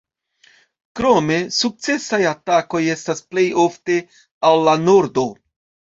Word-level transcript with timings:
Krome, 0.99 1.35
sukcesaj 1.57 2.19
atakoj 2.31 2.83
estas 2.97 3.23
plej 3.35 3.47
ofte 3.65 3.99
al 4.51 4.67
la 4.71 4.77
nordo. 4.87 5.27